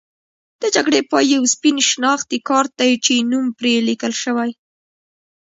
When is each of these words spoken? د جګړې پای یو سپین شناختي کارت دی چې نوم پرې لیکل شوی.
د 0.61 0.63
جګړې 0.75 1.01
پای 1.11 1.25
یو 1.35 1.43
سپین 1.53 1.77
شناختي 1.89 2.37
کارت 2.49 2.71
دی 2.79 2.91
چې 3.05 3.13
نوم 3.31 3.45
پرې 3.57 3.73
لیکل 3.87 4.13
شوی. 4.23 4.51